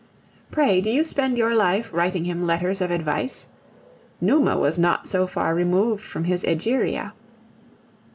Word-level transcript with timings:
Pray, 0.49 0.81
do 0.81 0.89
you 0.89 1.03
spend 1.03 1.37
your 1.37 1.53
life 1.53 1.93
writing 1.93 2.25
him 2.25 2.47
letters 2.47 2.81
of 2.81 2.89
advice? 2.89 3.49
Numa 4.19 4.57
was 4.57 4.79
not 4.79 5.05
so 5.05 5.27
far 5.27 5.53
removed 5.53 6.03
from 6.03 6.23
his 6.23 6.43
Egeria. 6.43 7.13